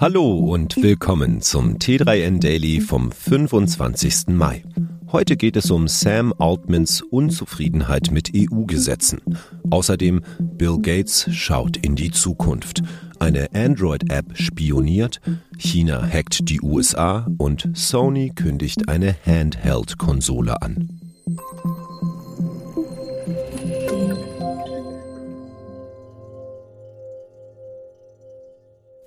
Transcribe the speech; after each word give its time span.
Hallo 0.00 0.32
und 0.32 0.76
willkommen 0.76 1.40
zum 1.40 1.78
T3N 1.78 2.38
Daily 2.38 2.80
vom 2.80 3.10
25. 3.10 4.28
Mai. 4.28 4.62
Heute 5.10 5.36
geht 5.36 5.56
es 5.56 5.72
um 5.72 5.88
Sam 5.88 6.32
Altmans 6.38 7.02
Unzufriedenheit 7.02 8.12
mit 8.12 8.30
EU-Gesetzen. 8.32 9.20
Außerdem 9.70 10.22
Bill 10.38 10.78
Gates 10.80 11.26
schaut 11.32 11.78
in 11.78 11.96
die 11.96 12.12
Zukunft. 12.12 12.84
Eine 13.18 13.48
Android-App 13.52 14.36
spioniert, 14.36 15.20
China 15.56 16.08
hackt 16.08 16.48
die 16.48 16.60
USA 16.62 17.26
und 17.36 17.68
Sony 17.74 18.30
kündigt 18.32 18.88
eine 18.88 19.16
Handheld-Konsole 19.26 20.62
an. 20.62 20.97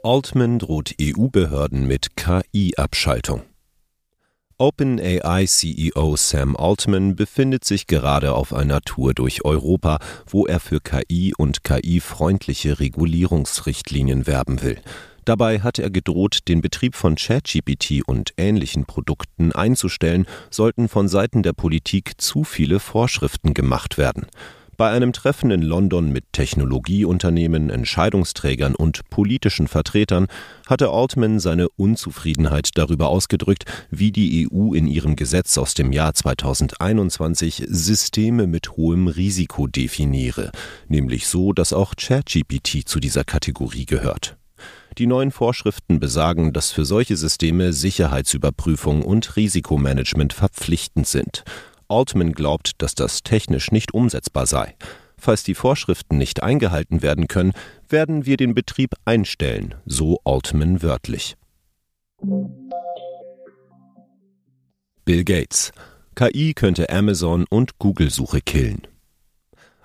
Altman 0.03 0.57
droht 0.57 0.95
EU-Behörden 0.99 1.85
mit 1.85 2.15
KI-Abschaltung. 2.15 3.43
OpenAI-CEO 4.57 6.15
Sam 6.15 6.55
Altman 6.55 7.15
befindet 7.15 7.65
sich 7.65 7.85
gerade 7.85 8.33
auf 8.33 8.51
einer 8.53 8.81
Tour 8.81 9.13
durch 9.13 9.45
Europa, 9.45 9.99
wo 10.27 10.47
er 10.47 10.59
für 10.59 10.79
KI 10.79 11.33
und 11.37 11.63
KI-freundliche 11.63 12.79
Regulierungsrichtlinien 12.79 14.25
werben 14.25 14.63
will. 14.63 14.81
Dabei 15.25 15.59
hat 15.59 15.77
er 15.77 15.91
gedroht, 15.91 16.47
den 16.47 16.61
Betrieb 16.61 16.95
von 16.95 17.15
ChatGPT 17.15 18.01
und 18.03 18.33
ähnlichen 18.37 18.85
Produkten 18.85 19.51
einzustellen, 19.51 20.25
sollten 20.49 20.89
von 20.89 21.09
Seiten 21.09 21.43
der 21.43 21.53
Politik 21.53 22.19
zu 22.19 22.43
viele 22.43 22.79
Vorschriften 22.79 23.53
gemacht 23.53 23.99
werden. 23.99 24.25
Bei 24.81 24.89
einem 24.89 25.13
Treffen 25.13 25.51
in 25.51 25.61
London 25.61 26.11
mit 26.11 26.23
Technologieunternehmen, 26.31 27.69
Entscheidungsträgern 27.69 28.73
und 28.73 29.07
politischen 29.11 29.67
Vertretern 29.67 30.25
hatte 30.65 30.89
Altman 30.89 31.39
seine 31.39 31.69
Unzufriedenheit 31.69 32.71
darüber 32.73 33.09
ausgedrückt, 33.09 33.65
wie 33.91 34.11
die 34.11 34.49
EU 34.51 34.73
in 34.73 34.87
ihrem 34.87 35.15
Gesetz 35.15 35.59
aus 35.59 35.75
dem 35.75 35.91
Jahr 35.91 36.15
2021 36.15 37.63
Systeme 37.67 38.47
mit 38.47 38.71
hohem 38.71 39.07
Risiko 39.07 39.67
definiere, 39.67 40.51
nämlich 40.87 41.27
so, 41.27 41.53
dass 41.53 41.73
auch 41.73 41.93
ChatGPT 41.95 42.81
zu 42.83 42.99
dieser 42.99 43.23
Kategorie 43.23 43.85
gehört. 43.85 44.35
Die 44.97 45.05
neuen 45.05 45.29
Vorschriften 45.29 45.99
besagen, 45.99 46.53
dass 46.53 46.71
für 46.71 46.85
solche 46.85 47.17
Systeme 47.17 47.71
Sicherheitsüberprüfung 47.71 49.03
und 49.03 49.35
Risikomanagement 49.35 50.33
verpflichtend 50.33 51.05
sind. 51.05 51.43
Altman 51.91 52.31
glaubt, 52.31 52.81
dass 52.81 52.95
das 52.95 53.21
technisch 53.21 53.71
nicht 53.71 53.93
umsetzbar 53.93 54.45
sei. 54.45 54.75
Falls 55.17 55.43
die 55.43 55.53
Vorschriften 55.53 56.17
nicht 56.17 56.41
eingehalten 56.41 57.03
werden 57.03 57.27
können, 57.27 57.53
werden 57.87 58.25
wir 58.25 58.37
den 58.37 58.55
Betrieb 58.55 58.95
einstellen, 59.05 59.75
so 59.85 60.19
Altman 60.23 60.81
wörtlich. 60.81 61.35
Bill 65.05 65.23
Gates. 65.23 65.71
KI 66.15 66.53
könnte 66.53 66.89
Amazon 66.89 67.45
und 67.49 67.77
Google-Suche 67.77 68.41
killen. 68.41 68.87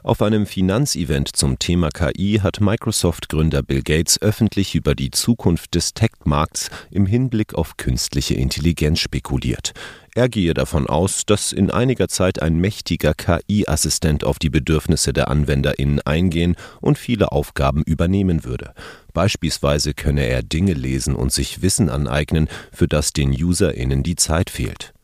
Auf 0.07 0.23
einem 0.23 0.47
Finanzevent 0.47 1.35
zum 1.35 1.59
Thema 1.59 1.89
KI 1.91 2.39
hat 2.41 2.61
Microsoft-Gründer 2.61 3.65
Bill 3.65 3.83
Gates 3.83 4.23
öffentlich 4.23 4.77
über 4.77 4.95
die 4.95 5.11
Zukunft 5.11 5.75
des 5.75 5.95
Tech-Markts 5.95 6.71
im 6.93 7.07
Hinblick 7.07 7.55
auf 7.55 7.77
künstliche 7.77 8.35
Intelligenz 8.35 9.01
spekuliert. 9.01 9.73
Er 10.17 10.31
gehe 10.31 10.55
davon 10.55 10.87
aus, 10.87 11.27
dass 11.27 11.53
in 11.53 11.71
einiger 11.71 12.09
Zeit 12.09 12.41
ein 12.41 12.57
mächtiger 12.57 13.13
KI-Assistent 13.13 14.25
auf 14.25 14.39
die 14.39 14.49
Bedürfnisse 14.49 15.13
der 15.13 15.29
AnwenderInnen 15.29 16.01
eingehen 16.01 16.57
und 16.81 16.97
viele 16.97 17.33
Aufgaben 17.33 17.83
übernehmen 17.83 18.43
würde. 18.43 18.73
Beispielsweise 19.13 19.93
könne 19.93 20.27
er 20.27 20.43
Dinge 20.43 20.73
lesen 20.73 21.15
und 21.15 21.33
sich 21.33 21.61
Wissen 21.61 21.91
aneignen, 21.91 22.49
für 22.73 22.89
das 22.89 23.13
den 23.13 23.31
UserInnen 23.31 24.03
die 24.03 24.17
Zeit 24.17 24.49
fehlt. 24.49 24.95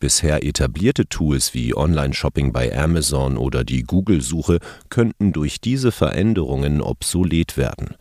Bisher 0.00 0.42
etablierte 0.42 1.06
Tools 1.06 1.52
wie 1.52 1.76
Online-Shopping 1.76 2.54
bei 2.54 2.74
Amazon 2.74 3.36
oder 3.36 3.64
die 3.64 3.82
Google-Suche 3.82 4.58
könnten 4.88 5.34
durch 5.34 5.60
diese 5.60 5.92
Veränderungen 5.92 6.80
obsolet 6.80 7.58
werden. 7.58 7.94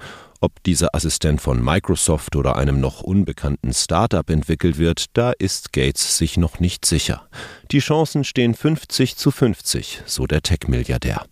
Ob 0.44 0.64
dieser 0.64 0.96
Assistent 0.96 1.40
von 1.40 1.64
Microsoft 1.64 2.36
oder 2.36 2.56
einem 2.56 2.80
noch 2.80 3.02
unbekannten 3.02 3.74
Startup 3.74 4.28
entwickelt 4.28 4.80
wird, 4.80 5.16
da 5.16 5.34
ist 5.38 5.72
Gates 5.72 6.18
sich 6.18 6.36
noch 6.36 6.60
nicht 6.60 6.84
sicher. 6.84 7.30
Die 7.72 7.78
Chancen 7.78 8.24
stehen 8.24 8.56
50 8.56 9.18
zu 9.18 9.30
50, 9.30 10.02
so 10.08 10.26
der 10.26 10.42
Tech-Milliardär. 10.42 11.26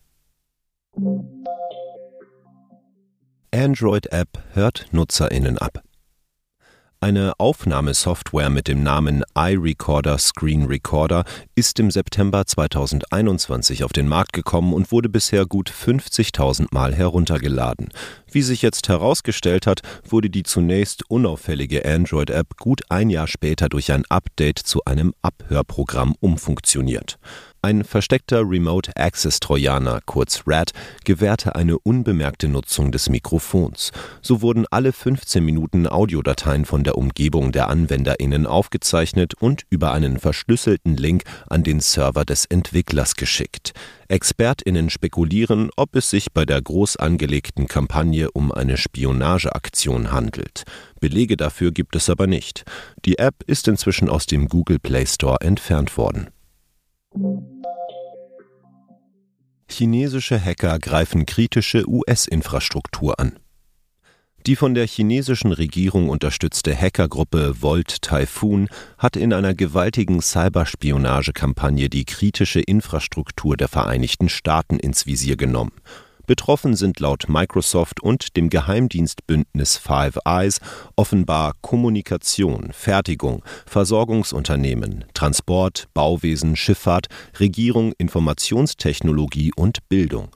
Android-App 3.51 4.43
hört 4.53 4.85
Nutzerinnen 4.91 5.57
ab. 5.57 5.81
Eine 7.01 7.31
Aufnahmesoftware 7.37 8.49
mit 8.49 8.67
dem 8.67 8.83
Namen 8.83 9.23
iRecorder 9.33 10.17
Screen 10.17 10.65
Recorder 10.65 11.23
ist 11.55 11.79
im 11.79 11.91
September 11.91 12.45
2021 12.45 13.85
auf 13.85 13.93
den 13.93 14.05
Markt 14.05 14.33
gekommen 14.33 14.73
und 14.73 14.91
wurde 14.91 15.07
bisher 15.07 15.45
gut 15.45 15.71
50.000 15.71 16.67
Mal 16.71 16.93
heruntergeladen. 16.93 17.87
Wie 18.29 18.41
sich 18.41 18.61
jetzt 18.61 18.89
herausgestellt 18.89 19.65
hat, 19.65 19.79
wurde 20.09 20.29
die 20.29 20.43
zunächst 20.43 21.09
unauffällige 21.09 21.85
Android-App 21.85 22.57
gut 22.57 22.81
ein 22.89 23.09
Jahr 23.09 23.27
später 23.27 23.69
durch 23.69 23.93
ein 23.93 24.03
Update 24.09 24.59
zu 24.59 24.83
einem 24.83 25.13
Abhörprogramm 25.21 26.15
umfunktioniert. 26.19 27.17
Ein 27.61 27.83
versteckter 27.83 28.49
Remote 28.49 28.95
Access 28.95 29.41
Trojaner, 29.41 29.99
kurz 30.05 30.43
RAT, 30.45 30.71
gewährte 31.03 31.55
eine 31.55 31.77
unbemerkte 31.77 32.47
Nutzung 32.47 32.93
des 32.93 33.09
Mikrofons. 33.09 33.91
So 34.21 34.41
wurden 34.41 34.65
alle 34.71 34.93
15 34.93 35.43
Minuten 35.43 35.85
Audiodateien 35.85 36.63
von 36.63 36.85
der 36.85 36.97
Umgebung 36.97 37.51
der 37.51 37.69
AnwenderInnen 37.69 38.47
aufgezeichnet 38.47 39.33
und 39.33 39.63
über 39.69 39.91
einen 39.91 40.19
verschlüsselten 40.19 40.95
Link 40.95 41.23
an 41.49 41.63
den 41.63 41.81
Server 41.81 42.23
des 42.23 42.45
Entwicklers 42.45 43.15
geschickt. 43.15 43.73
ExpertInnen 44.07 44.89
spekulieren, 44.89 45.69
ob 45.75 45.97
es 45.97 46.09
sich 46.09 46.31
bei 46.31 46.45
der 46.45 46.61
groß 46.61 46.95
angelegten 46.95 47.67
Kampagne 47.67 48.31
um 48.31 48.53
eine 48.53 48.77
Spionageaktion 48.77 50.13
handelt. 50.13 50.63
Belege 51.01 51.35
dafür 51.35 51.71
gibt 51.73 51.97
es 51.97 52.09
aber 52.09 52.25
nicht. 52.25 52.63
Die 53.03 53.19
App 53.19 53.43
ist 53.47 53.67
inzwischen 53.67 54.07
aus 54.07 54.27
dem 54.27 54.47
Google 54.47 54.79
Play 54.79 55.05
Store 55.05 55.41
entfernt 55.41 55.97
worden. 55.97 56.29
Chinesische 59.79 60.43
Hacker 60.43 60.77
greifen 60.77 61.25
kritische 61.25 61.87
US-Infrastruktur 61.87 63.19
an. 63.19 63.39
Die 64.45 64.55
von 64.55 64.73
der 64.73 64.87
chinesischen 64.87 65.51
Regierung 65.51 66.09
unterstützte 66.09 66.75
Hackergruppe 66.75 67.61
Volt 67.61 68.01
Typhoon 68.01 68.67
hat 68.97 69.15
in 69.15 69.31
einer 69.31 69.53
gewaltigen 69.53 70.21
Cyberspionagekampagne 70.21 71.89
die 71.89 72.05
kritische 72.05 72.61
Infrastruktur 72.61 73.57
der 73.57 73.67
Vereinigten 73.67 74.27
Staaten 74.27 74.79
ins 74.79 75.05
Visier 75.05 75.37
genommen. 75.37 75.73
Betroffen 76.29 76.75
sind 76.75 76.99
laut 76.99 77.27
Microsoft 77.27 78.03
und 78.03 78.37
dem 78.37 78.51
Geheimdienstbündnis 78.51 79.77
Five 79.77 80.19
Eyes 80.27 80.59
offenbar 80.95 81.53
Kommunikation, 81.61 82.69
Fertigung, 82.71 83.43
Versorgungsunternehmen, 83.65 85.05
Transport, 85.15 85.87
Bauwesen, 85.95 86.55
Schifffahrt, 86.55 87.07
Regierung, 87.39 87.93
Informationstechnologie 87.97 89.53
und 89.55 89.79
Bildung. 89.89 90.29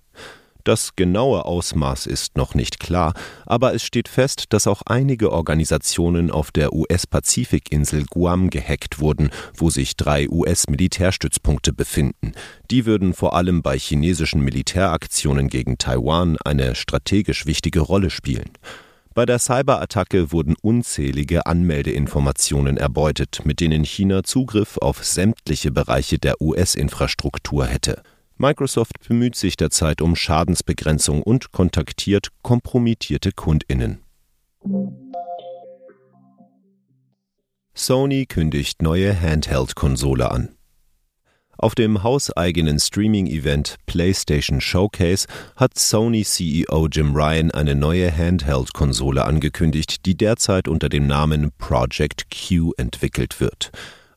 Das 0.64 0.96
genaue 0.96 1.44
Ausmaß 1.44 2.06
ist 2.06 2.38
noch 2.38 2.56
nicht 2.56 2.80
klar, 2.80 3.14
aber 3.46 3.74
es 3.74 3.84
steht 3.84 4.08
fest, 4.08 4.46
dass 4.50 4.66
auch 4.66 4.82
einige 4.86 5.34
Organisationen 5.34 6.32
auf 6.32 6.52
der 6.52 6.72
US-Pazifikinsel 6.72 8.06
Guam 8.10 8.50
gehackt 8.50 9.00
wurden, 9.00 9.30
wo 9.58 9.70
sich 9.70 9.98
drei 9.98 10.30
US-Militärstützpunkte 10.30 11.74
befinden. 11.74 12.32
Die 12.72 12.86
würden 12.86 13.14
vor 13.14 13.36
allem 13.36 13.62
bei 13.62 13.78
chinesischen 13.78 14.40
Militäraktionen 14.42 15.50
gegen 15.50 15.78
Taiwan 15.78 16.38
eine 16.46 16.76
strategisch 16.76 17.46
wichtige 17.46 17.82
Rolle 17.82 18.10
spielen. 18.10 18.52
Bei 19.14 19.26
der 19.26 19.40
Cyberattacke 19.40 20.32
wurden 20.32 20.56
unzählige 20.62 21.46
Anmeldeinformationen 21.46 22.78
erbeutet, 22.78 23.42
mit 23.44 23.60
denen 23.60 23.84
China 23.84 24.24
Zugriff 24.24 24.78
auf 24.78 25.04
sämtliche 25.04 25.72
Bereiche 25.72 26.20
der 26.20 26.42
US-Infrastruktur 26.42 27.66
hätte. 27.66 28.02
Microsoft 28.38 29.08
bemüht 29.08 29.36
sich 29.36 29.58
derzeit 29.58 30.02
um 30.02 30.16
Schadensbegrenzung 30.16 31.22
und 31.24 31.52
kontaktiert 31.52 32.30
kompromittierte 32.42 33.32
Kundinnen. 33.32 34.04
Sony 37.76 38.26
kündigt 38.26 38.82
neue 38.82 39.20
Handheld-Konsole 39.20 40.30
an. 40.32 40.56
Auf 41.58 41.76
dem 41.76 42.04
hauseigenen 42.04 42.80
Streaming-Event 42.80 43.78
PlayStation 43.86 44.60
Showcase 44.60 45.28
hat 45.56 45.78
Sony-CEO 45.78 46.88
Jim 46.92 47.16
Ryan 47.16 47.52
eine 47.52 47.76
neue 47.76 48.16
Handheld-Konsole 48.16 49.24
angekündigt, 49.24 50.06
die 50.06 50.16
derzeit 50.16 50.68
unter 50.68 50.90
dem 50.90 51.08
Namen 51.08 51.52
Project 51.58 52.26
Q 52.30 52.74
entwickelt 52.78 53.40
wird. 53.40 53.72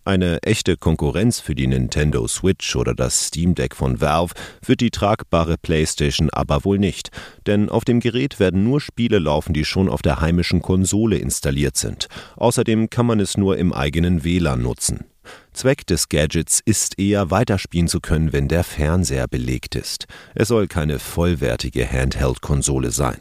Eine 0.07 0.41
echte 0.45 0.77
Konkurrenz 0.77 1.41
für 1.41 1.57
die 1.57 1.67
Nintendo 1.67 2.29
Switch 2.29 2.77
oder 2.77 2.95
das 2.95 3.27
Steam 3.27 3.57
Deck 3.57 3.75
von 3.75 4.01
Valve 4.01 4.35
wird 4.65 4.81
die 4.81 4.93
tragbare 4.93 5.59
PlayStation 5.59 6.31
aber 6.31 6.65
wohl 6.65 6.79
nicht, 6.79 7.11
denn 7.47 7.69
auf 7.69 7.85
dem 7.85 7.99
Gerät 7.99 8.39
werden 8.39 8.63
nur 8.63 8.81
Spiele 8.81 9.19
laufen, 9.19 9.53
die 9.53 9.65
schon 9.65 9.89
auf 9.89 10.03
der 10.03 10.21
heimischen 10.21 10.63
Konsole 10.63 11.19
installiert 11.19 11.77
sind. 11.77 12.07
Außerdem 12.37 12.89
kann 12.89 13.07
man 13.07 13.19
es 13.19 13.37
nur 13.37 13.59
im 13.59 13.73
eigenen 13.73 14.23
WLAN 14.23 14.63
nutzen. 14.63 15.07
Zweck 15.53 15.85
des 15.89 16.09
Gadgets 16.09 16.61
ist 16.65 17.01
eher 17.01 17.33
weiterspielen 17.33 17.89
zu 17.89 17.99
können, 17.99 18.33
wenn 18.33 18.47
der 18.47 18.63
Fernseher 18.63 19.27
belegt 19.27 19.75
ist. 19.75 20.07
Es 20.37 20.47
soll 20.47 20.69
keine 20.69 21.01
vollwertige 21.01 21.85
Handheld-Konsole 21.85 22.93
sein. 22.93 23.19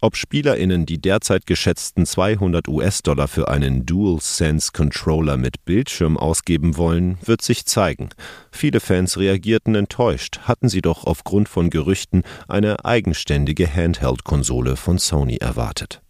Ob 0.00 0.14
SpielerInnen 0.14 0.86
die 0.86 1.00
derzeit 1.00 1.44
geschätzten 1.44 2.06
200 2.06 2.68
US-Dollar 2.68 3.26
für 3.26 3.48
einen 3.48 3.84
DualSense-Controller 3.84 5.36
mit 5.36 5.64
Bildschirm 5.64 6.16
ausgeben 6.16 6.76
wollen, 6.76 7.18
wird 7.24 7.42
sich 7.42 7.66
zeigen. 7.66 8.10
Viele 8.52 8.78
Fans 8.78 9.18
reagierten 9.18 9.74
enttäuscht, 9.74 10.40
hatten 10.42 10.68
sie 10.68 10.82
doch 10.82 11.04
aufgrund 11.04 11.48
von 11.48 11.68
Gerüchten 11.68 12.22
eine 12.46 12.84
eigenständige 12.84 13.66
Handheld-Konsole 13.66 14.76
von 14.76 14.98
Sony 14.98 15.38
erwartet. 15.38 16.00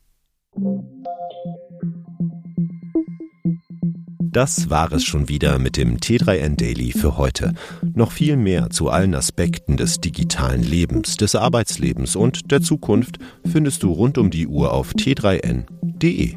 Das 4.31 4.69
war 4.69 4.93
es 4.93 5.05
schon 5.05 5.29
wieder 5.29 5.59
mit 5.59 5.77
dem 5.77 5.97
T3N 5.97 6.57
Daily 6.57 6.93
für 6.93 7.17
heute. 7.17 7.55
Noch 7.95 8.13
viel 8.13 8.37
mehr 8.37 8.69
zu 8.71 8.91
allen 8.91 9.15
Aspekten 9.15 9.77
des 9.77 10.01
digitalen 10.01 10.63
Lebens, 10.63 11.17
des 11.17 11.35
Arbeitslebens 11.35 12.15
und 12.15 12.51
der 12.51 12.61
Zukunft 12.61 13.19
findest 13.51 13.83
du 13.83 13.91
rund 13.91 14.19
um 14.19 14.31
die 14.31 14.47
Uhr 14.47 14.73
auf 14.73 14.93
t3n.de. 14.93 16.37